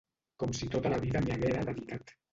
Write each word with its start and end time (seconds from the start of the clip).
Com 0.43 0.55
si 0.59 0.69
tota 0.75 0.91
la 0.95 0.99
vida 1.05 1.21
m’hi 1.27 1.37
haguera 1.37 1.65
dedicat. 1.69 2.17